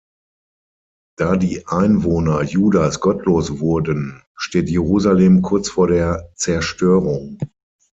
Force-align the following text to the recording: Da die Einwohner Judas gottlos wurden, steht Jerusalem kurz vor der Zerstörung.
Da 1.15 1.37
die 1.37 1.67
Einwohner 1.67 2.41
Judas 2.41 3.01
gottlos 3.01 3.59
wurden, 3.59 4.23
steht 4.35 4.67
Jerusalem 4.67 5.43
kurz 5.43 5.69
vor 5.69 5.89
der 5.89 6.31
Zerstörung. 6.33 7.37